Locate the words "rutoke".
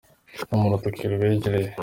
0.71-1.03